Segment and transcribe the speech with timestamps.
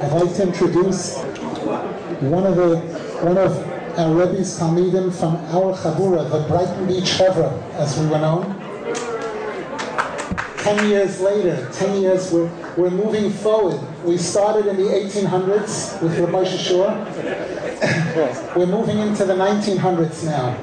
[0.00, 1.16] I'd like to introduce
[2.20, 2.76] one of the
[3.20, 3.58] one of
[3.98, 8.54] our Rebbe's Talmidim from our Chabura, the Brighton Beach Chevra, as we were known.
[10.58, 13.80] Ten years later, ten years, we're, we're moving forward.
[14.04, 16.94] We started in the 1800s with Rabbi Shashua.
[18.56, 20.56] we're moving into the 1900s now.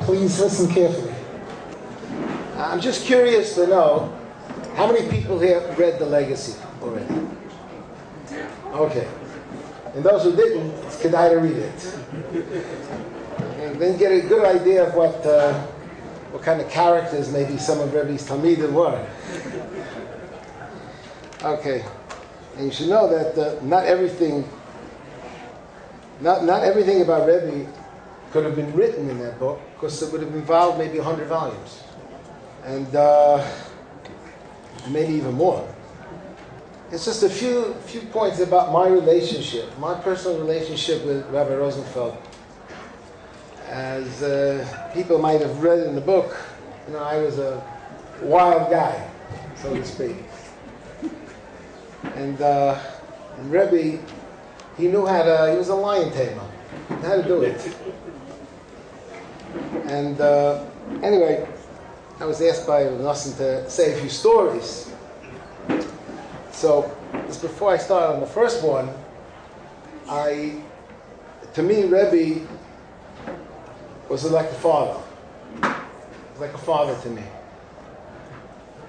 [0.00, 1.14] Please listen carefully.
[2.56, 4.14] I'm just curious to know
[4.74, 7.11] how many people here read The Legacy already?
[8.72, 9.06] Okay.
[9.94, 11.94] And those who didn't, it's kedai to read it.
[13.60, 15.52] And then get a good idea of what, uh,
[16.32, 19.06] what kind of characters maybe some of Rebbe's Talmidim were.
[21.42, 21.84] Okay.
[22.56, 24.48] And you should know that uh, not everything,
[26.20, 27.70] not, not everything about Rebbe
[28.30, 31.82] could have been written in that book because it would have involved maybe 100 volumes.
[32.64, 33.46] And uh,
[34.88, 35.68] maybe even more.
[36.92, 42.18] It's just a few few points about my relationship, my personal relationship with Rabbi Rosenfeld.
[43.66, 46.36] As uh, people might have read in the book,
[46.86, 47.64] you know, I was a
[48.20, 49.10] wild guy,
[49.56, 50.16] so to speak.
[52.14, 52.78] And, uh,
[53.38, 53.98] and Rebbe,
[54.76, 56.46] he knew how to, he was a lion tamer,
[57.00, 57.74] how to do it.
[59.86, 60.66] And uh,
[61.02, 61.48] anyway,
[62.20, 64.92] I was asked by Nassim to say a few stories.
[66.62, 66.96] So,
[67.26, 68.88] just before I start on the first one,
[70.08, 70.62] I,
[71.54, 72.46] to me, Rebbe
[74.08, 75.02] was like a father.
[75.60, 77.24] Was like a father to me.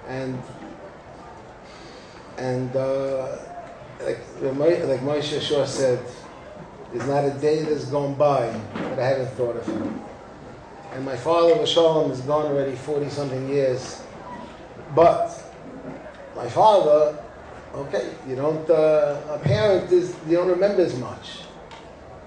[0.07, 0.39] And
[2.37, 3.39] and uh,
[4.01, 6.05] like like Moshe Shor said,
[6.91, 9.99] there's not a day that's gone by that I haven't thought of him.
[10.91, 14.03] And my father, Shalom, is gone already 40 something years.
[14.93, 15.41] But
[16.35, 17.17] my father,
[17.75, 21.41] okay, you don't, uh, a parent is, you don't remember as much.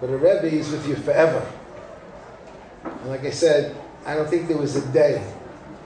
[0.00, 1.46] But a Rebbe is with you forever.
[2.84, 5.24] And like I said, I don't think there was a day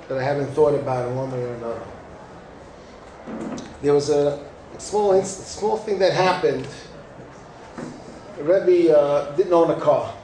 [0.08, 1.82] that I haven't thought about in one way or another.
[3.82, 4.44] There was a
[4.78, 6.66] small, small thing that happened.
[8.36, 10.14] The Rebbe uh, didn't own a car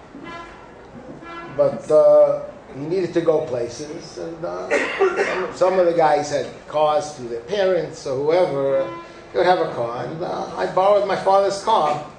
[1.57, 4.69] but uh, he needed to go places, and uh,
[4.99, 8.91] some, some, of the guys had cars through their parents or whoever.
[9.37, 12.11] They would have a car, and uh, I borrowed my father's car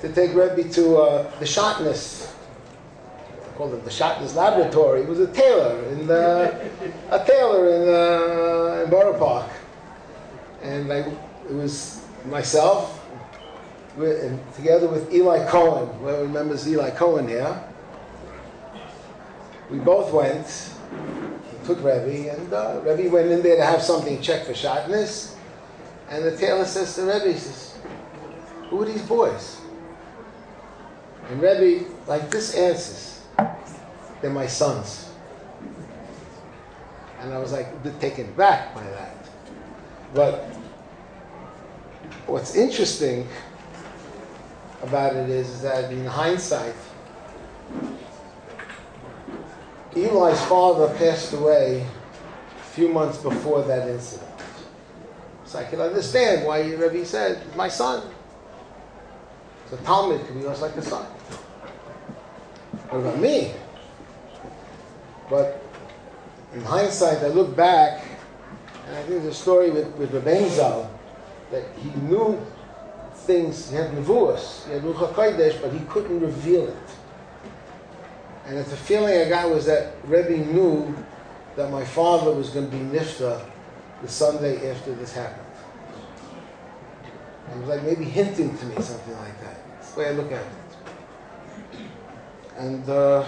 [0.00, 2.32] to take Rebbe to uh, the Shatnez.
[3.56, 5.02] Called it the Shatnez Laboratory.
[5.02, 6.70] He was a tailor in the,
[7.10, 9.50] a tailor in, uh, in Borough Park,
[10.62, 13.04] and I, it was myself.
[13.96, 17.64] With, together with Eli Cohen, whoever remembers Eli Cohen here,
[19.70, 20.70] we both went,
[21.64, 25.34] took Rebbe, and uh, Rebbe went in there to have something checked for shatnez.
[26.10, 27.78] And the tailor says to Rebbe, he says,
[28.70, 29.60] Who are these boys?
[31.28, 33.22] And Rebbe, like this, answers,
[34.22, 35.10] They're my sons.
[37.20, 39.28] And I was like taken back by that.
[40.14, 40.44] But
[42.26, 43.28] what's interesting
[44.82, 46.74] about it is that in hindsight,
[49.94, 51.84] Eli's father passed away
[52.56, 54.27] a few months before that incident.
[55.48, 58.02] So I can understand why Rebbe said, my son.
[59.70, 61.06] So Talmid could be just like a son.
[62.90, 63.54] What about me?
[65.30, 65.62] But
[66.52, 68.04] in hindsight, I look back,
[68.86, 70.90] and I think the story with, with Rabbein Zal,
[71.50, 72.38] that he knew
[73.14, 76.76] things, he had nevuos, he had HaKodesh, but he couldn't reveal it.
[78.44, 80.94] And the feeling I got was that Rebbe knew
[81.56, 83.42] that my father was going to be nifta
[84.02, 85.44] the Sunday after this happened.
[87.52, 89.56] He was like maybe hinting to me something like that.
[89.70, 91.80] That's the way I look at it.
[92.56, 93.24] And uh,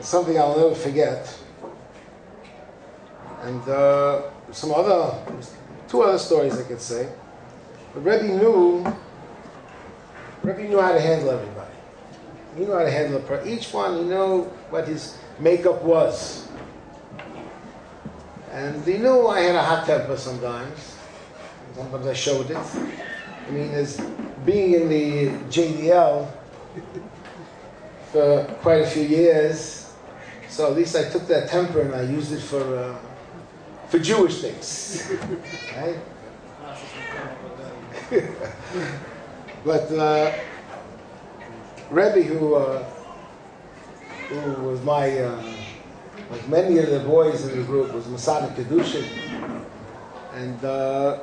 [0.00, 1.36] something I'll never forget.
[3.42, 4.22] And uh,
[4.52, 5.18] some other,
[5.88, 7.08] two other stories I could say.
[7.94, 8.84] But Rebbe knew,
[10.42, 11.74] Rebbe knew how to handle everybody.
[12.56, 13.46] He knew how to handle it.
[13.46, 16.48] Each one, he knew what his makeup was.
[18.60, 20.98] And they knew I had a hot temper sometimes.
[21.74, 22.58] Sometimes I showed it.
[22.58, 23.98] I mean, as
[24.44, 26.30] being in the JDL
[28.12, 29.90] for quite a few years,
[30.48, 32.98] so at least I took that temper and I used it for uh,
[33.88, 35.10] for Jewish things,
[35.76, 35.96] right?
[39.64, 40.38] but uh,
[41.88, 42.84] Rebbe, who uh,
[44.28, 45.42] who was my uh,
[46.30, 49.06] like many of the boys in the group, was Mesader Kiddushin,
[50.34, 51.18] and uh,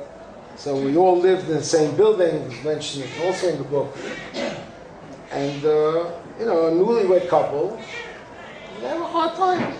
[0.58, 3.96] So we all lived in the same building, it's mentioned also in the book.
[5.30, 7.80] And, uh, you know, a newlywed couple,
[8.80, 9.72] they have a hard time.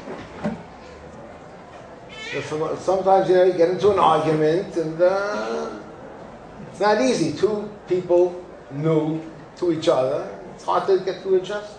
[2.79, 5.81] Sometimes, you know, you get into an argument and uh,
[6.71, 7.37] it's not easy.
[7.37, 9.21] Two people new
[9.57, 11.77] to each other, it's hard to get to adjust.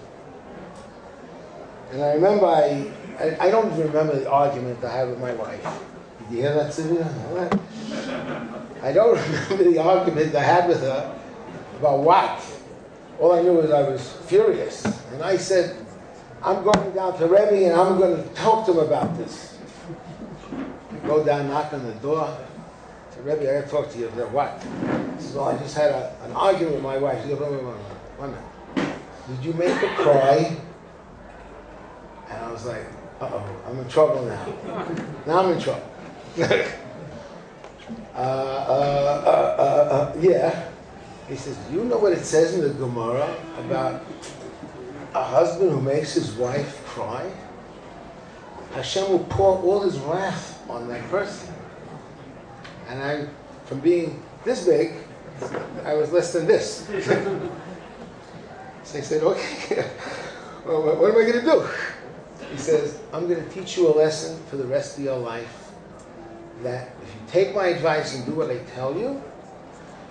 [1.93, 5.61] And I remember, I, I, I don't remember the argument I had with my wife.
[6.19, 7.05] Did you hear that, Sylvia?
[8.81, 9.17] I don't
[9.49, 11.19] remember the argument I had with her
[11.79, 12.41] about what.
[13.19, 14.85] All I knew was I was furious.
[15.11, 15.75] And I said,
[16.41, 19.57] I'm going down to Rebbe and I'm going to talk to him about this.
[20.91, 22.37] I go down, knock on the door.
[23.09, 24.65] Said, Rebbe, I got to talk to you about what?
[25.35, 27.21] Well, I just had a, an argument with my wife.
[27.23, 27.29] She.
[27.29, 27.39] Did
[29.45, 30.55] you make her cry?
[32.29, 32.85] And I was like,
[33.21, 34.45] uh-oh, I'm in trouble now.
[35.25, 35.89] Now I'm in trouble.
[38.15, 40.69] Uh, uh, uh, uh, uh, yeah.
[41.27, 44.03] He says, you know what it says in the Gemara about
[45.13, 47.31] a husband who makes his wife cry?
[48.73, 51.53] Hashem will pour all his wrath on that person.
[52.89, 53.27] And I,
[53.65, 54.93] from being this big,
[55.85, 56.85] I was less than this.
[58.83, 59.89] so I said, okay,
[60.65, 61.67] well, what am I going to do?
[62.51, 65.71] He says, I'm going to teach you a lesson for the rest of your life
[66.63, 69.21] that if you take my advice and do what I tell you,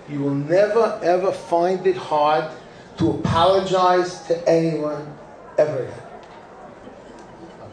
[0.09, 2.51] you will never ever find it hard
[2.97, 5.15] to apologize to anyone
[5.57, 6.03] ever again.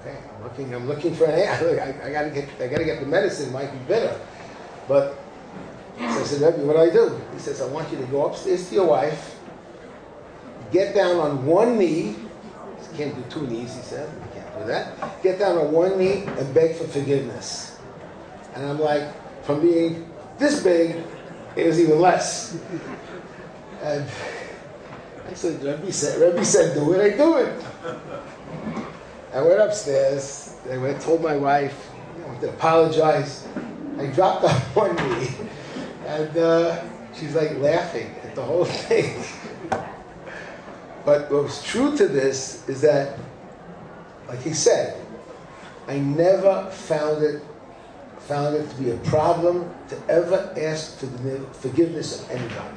[0.01, 0.75] Okay, I'm looking.
[0.75, 1.33] I'm looking for an.
[1.81, 2.49] I, I gotta get.
[2.61, 3.49] I gotta get the medicine.
[3.49, 4.21] It might be bitter,
[4.87, 5.19] but
[5.99, 7.21] so I said, Rebbe, what do I do?
[7.33, 9.39] He says, I want you to go upstairs to your wife,
[10.71, 12.09] get down on one knee.
[12.09, 14.09] You can't do two knees, he said.
[14.13, 15.23] You can't do that.
[15.23, 17.79] Get down on one knee and beg for forgiveness.
[18.55, 19.09] And I'm like,
[19.45, 20.97] from being this big,
[21.55, 22.59] it was even less.
[23.83, 24.07] And
[25.29, 27.65] I said, Rebbe said, Rebbe said, do it, I do it.
[29.35, 31.91] I went upstairs, I went, told my wife,
[32.27, 33.47] I to apologize.
[33.99, 34.45] I dropped
[34.77, 35.29] on one knee,
[36.07, 36.83] and uh,
[37.15, 39.23] she's like laughing at the whole thing.
[41.05, 43.19] but what was true to this is that,
[44.29, 45.01] like he said,
[45.87, 47.43] I never found it
[48.21, 52.77] found it to be a problem to ever ask for the forgiveness of anybody.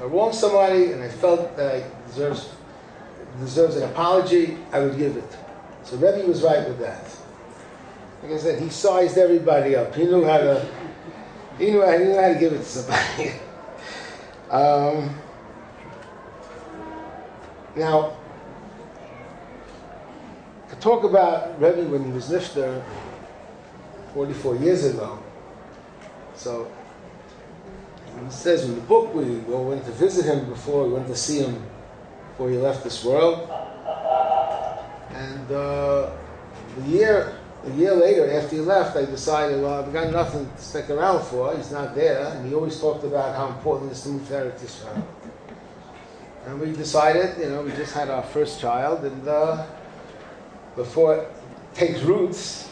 [0.00, 2.48] I wronged somebody and I felt that I deserves
[3.38, 5.36] deserves an apology, I would give it.
[5.84, 7.04] So Rebbe was right with that.
[8.22, 9.94] Like I said, he sized everybody up.
[9.94, 10.66] He knew how to
[11.58, 13.32] he knew, he knew how to give it to somebody.
[14.50, 15.14] um,
[17.76, 18.16] now,
[20.70, 22.82] to talk about Rebbe when he was Nifter,
[24.14, 25.18] 44 years ago.
[26.34, 26.70] So
[28.24, 31.16] he says in the book we all went to visit him before, we went to
[31.16, 31.62] see him
[32.30, 33.50] before he left this world.
[35.12, 36.10] And uh,
[36.76, 37.36] the year
[37.66, 41.22] a year later, after he left, I decided, well, I've got nothing to stick around
[41.24, 41.54] for.
[41.54, 45.04] He's not there, and he always talked about how important it is to move Yisrael.
[46.46, 49.66] And we decided, you know, we just had our first child, and uh,
[50.76, 51.28] before it
[51.74, 52.70] takes roots,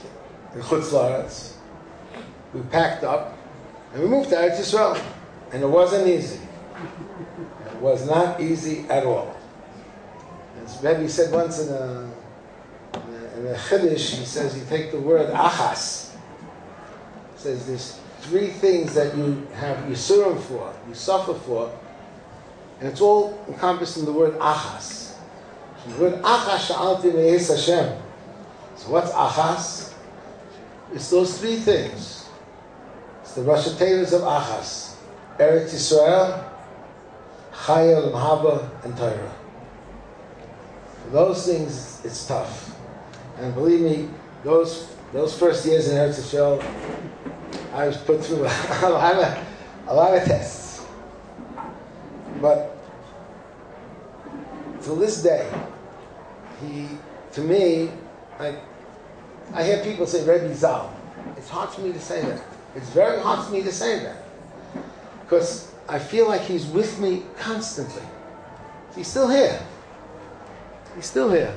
[0.55, 1.55] in Chutz La'aretz.
[2.55, 3.37] We packed up
[3.93, 5.03] and we moved to Eretz Yisrael.
[5.53, 6.41] And it wasn't easy.
[7.67, 9.35] It was not easy at all.
[10.65, 12.11] As Rebbe said once in a,
[13.39, 16.13] in a, Chiddush, he says you take the word achas.
[17.35, 21.75] He says there's three things that you have Yisurim for, you suffer for,
[22.81, 24.98] and it's all encompassed in the word achas.
[25.97, 27.97] Word achas sha'alti me'es Hashem.
[28.77, 29.95] So what's achas?
[30.93, 32.29] It's those three things.
[33.23, 34.95] It's the Rosh Hashanahs of Achas,
[35.39, 36.45] Eretz Yisrael,
[37.53, 39.35] Chayil, Mahaba, and Torah.
[41.05, 42.75] For those things, it's tough.
[43.39, 44.09] And believe me,
[44.45, 46.65] those those first years in Eretz Yisrael,
[47.75, 49.47] I was put through a, lot of
[49.89, 50.87] a lot of tests.
[52.41, 52.77] But
[54.85, 55.51] to this day,
[56.61, 56.89] he
[57.33, 57.91] to me,
[58.39, 58.55] I
[59.55, 60.95] I hear people say Rebbe Zal.
[61.37, 62.43] It's hard for me to say that.
[62.75, 64.25] It's very hard for me to say that.
[65.23, 68.03] Because I feel like he's with me constantly.
[68.95, 69.61] He's still here.
[70.95, 71.55] He's still here.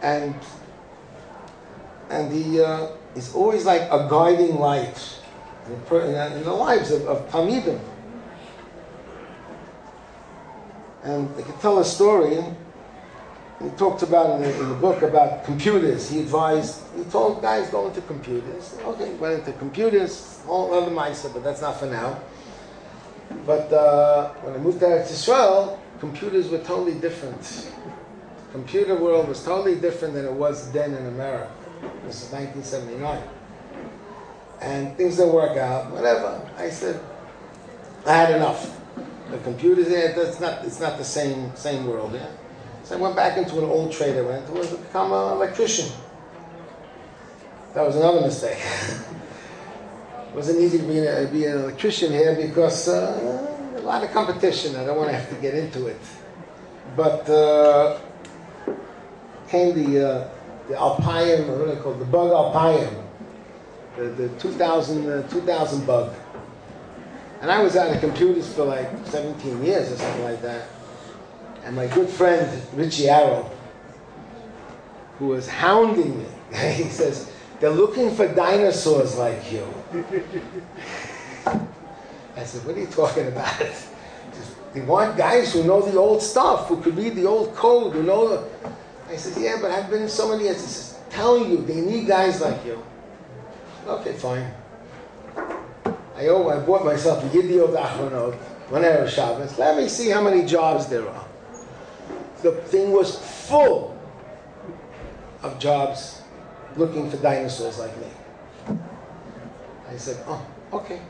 [0.00, 0.34] And
[2.10, 5.18] and he uh, is always like a guiding light
[5.66, 7.80] in, in the lives of, of Talmidim.
[11.04, 12.38] And I can tell a story
[13.62, 16.10] he talks about in the, in the, book about computers.
[16.10, 18.76] He advised, he told guys go into computers.
[18.84, 22.20] Okay, went into computers, all other mindset, but that's not for now.
[23.46, 27.40] But uh, when I moved to Israel, computers were totally different.
[27.40, 31.50] The computer world was totally different than it was then in America.
[32.04, 33.22] This is 1979.
[34.60, 36.40] And things didn't work out, whatever.
[36.56, 37.00] I said,
[38.06, 38.78] I had enough.
[39.30, 42.28] The computers, yeah, that's not, it's not the same, same world, yeah.
[42.92, 45.90] So I went back into an old trade I went to, become an electrician.
[47.72, 48.58] That was another mistake.
[48.58, 54.10] it wasn't easy to be, a, be an electrician here because uh, a lot of
[54.10, 54.76] competition.
[54.76, 56.00] I don't want to have to get into it.
[56.94, 57.98] But uh,
[59.48, 60.28] came the, uh,
[60.68, 61.98] the Alpine, what do they?
[61.98, 62.94] The bug Alpine,
[63.96, 66.14] the, the 2000, uh, 2000 bug.
[67.40, 70.68] And I was out of computers for like 17 years or something like that.
[71.64, 73.50] And my good friend Richie Arrow,
[75.18, 76.26] who was hounding me,
[76.72, 79.66] he says, they're looking for dinosaurs like you.
[82.36, 83.56] I said, what are you talking about?
[83.56, 83.88] Says,
[84.74, 88.02] they want guys who know the old stuff, who could read the old code, who
[88.02, 88.44] know the...
[89.08, 90.60] I said, yeah, but I've been in so many years.
[90.60, 92.82] He says, telling you, they need guys like you.
[93.86, 94.50] Okay, fine.
[96.16, 98.34] I, oh, I bought myself a Yedioth Ahronoth,
[98.70, 99.58] one hour Shabbos.
[99.58, 101.26] Let me see how many jobs there are
[102.42, 103.18] the thing was
[103.48, 103.98] full
[105.42, 106.22] of jobs
[106.76, 108.06] looking for dinosaurs like me.
[109.88, 111.00] I said, oh, okay.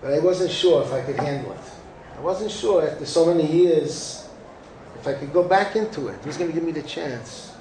[0.00, 1.60] But I wasn't sure if I could handle it.
[2.16, 4.28] I wasn't sure after so many years
[4.98, 6.18] if I could go back into it.
[6.24, 7.54] Who's going to give me the chance?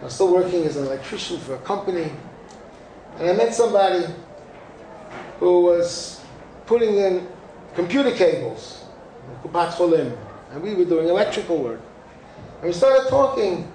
[0.00, 2.10] I was still working as an electrician for a company.
[3.18, 4.06] And I met somebody
[5.38, 6.20] who was
[6.66, 7.26] putting in
[7.74, 8.84] computer cables,
[10.56, 11.82] and we were doing electrical work.
[12.56, 13.70] And we started talking.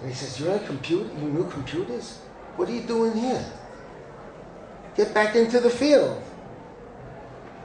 [0.00, 1.08] And he says, You're a computer?
[1.14, 2.18] You knew computers?
[2.56, 3.44] What are you doing here?
[4.94, 6.22] Get back into the field.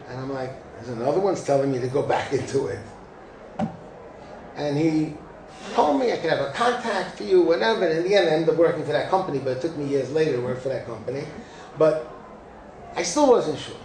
[0.07, 2.79] And I'm like, There's another one's telling me to go back into it.
[4.55, 5.13] And he
[5.73, 7.85] told me I could have a contact for you, whatever.
[7.85, 9.87] And in the end, I ended up working for that company, but it took me
[9.87, 11.25] years later to work for that company.
[11.77, 12.09] But
[12.95, 13.75] I still wasn't sure.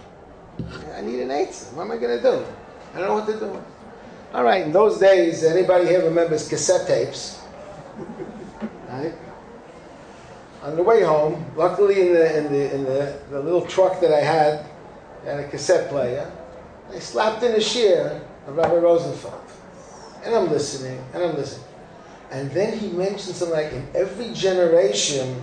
[0.95, 1.75] I need an answer.
[1.75, 2.45] What am I going to do?
[2.95, 3.61] I don't know what to do.
[4.33, 7.39] All right, in those days, anybody here remembers cassette tapes?
[8.89, 9.13] Right?
[10.63, 14.11] On the way home, luckily in the, in the, in the, the little truck that
[14.11, 14.65] I had,
[15.23, 16.29] had a cassette player.
[16.93, 19.41] I slapped in a shiur of Rabbi Rosenfeld.
[20.25, 21.65] And I'm listening, and I'm listening.
[22.31, 25.41] And then he mentions something like in every generation,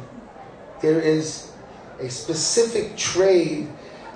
[0.82, 1.52] there is
[2.00, 3.68] a specific trade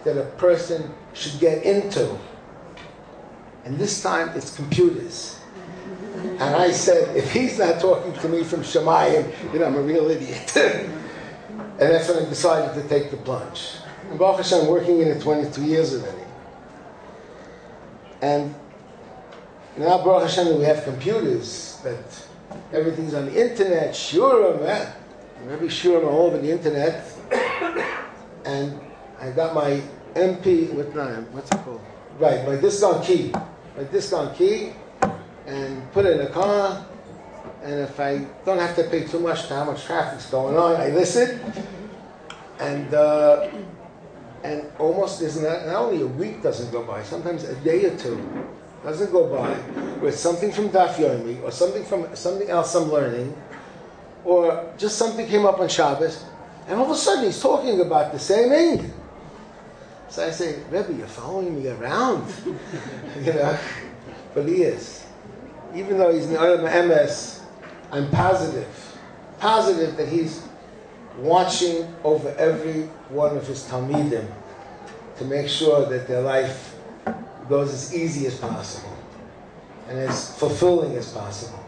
[0.04, 2.18] that a person should get into.
[3.68, 5.38] And this time it's computers.
[6.16, 10.10] And I said, if he's not talking to me from Shemayim, then I'm a real
[10.10, 10.56] idiot.
[10.56, 13.72] and that's when I decided to take the plunge.
[14.08, 16.22] And Baruch Hashem, I'm working in it 22 years already.
[18.22, 18.54] And
[19.76, 22.26] now Baruch Hashem, we have computers, but
[22.72, 24.92] everything's on the internet, shiurim, eh?
[25.50, 27.04] every shiurim all over the internet.
[28.46, 28.80] and
[29.20, 29.82] I got my
[30.14, 30.87] MP, what,
[31.34, 31.82] what's it called?
[32.18, 33.30] Right, my disk on key
[33.78, 34.73] my disk on key
[35.47, 36.85] and put it in the car.
[37.62, 40.76] And if I don't have to pay too much to how much traffic's going on,
[40.76, 41.40] I listen.
[42.58, 43.49] And uh,
[44.42, 47.97] and almost isn't that, not only a week doesn't go by, sometimes a day or
[47.97, 48.18] two
[48.85, 49.58] doesn't go by
[50.00, 53.37] with something from Daf Yomi or something from something else I'm learning,
[54.25, 56.25] or just something came up on Shabbos,
[56.68, 58.92] and all of a sudden he's talking about the same thing.
[60.08, 62.32] So I say, Rebbe, you're following me around.
[63.22, 63.58] you know?
[64.34, 65.04] But he is.
[65.74, 67.42] Even though he's in the MS,
[67.92, 68.96] I'm positive,
[69.38, 70.46] positive that he's
[71.18, 74.26] watching over every one of his Talmidim
[75.18, 76.74] to make sure that their life
[77.48, 78.96] goes as easy as possible
[79.88, 81.64] and as fulfilling as possible.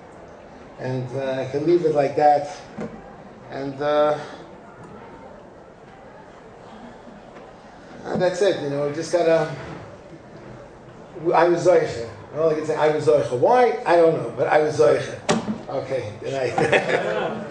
[0.79, 2.57] And uh, I can leave it like that.
[3.51, 4.19] And uh,
[8.05, 9.55] that's it, you know, we just gotta.
[11.35, 12.09] I was Zoiche.
[12.37, 13.39] All I can say, I was Zoiche.
[13.39, 13.83] Why?
[13.85, 15.19] I don't know, but I was Zoiche.
[15.69, 17.47] Okay, good night.